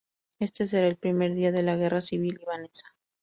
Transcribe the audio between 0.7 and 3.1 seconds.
el primer día de la Guerra Civil Libanesa.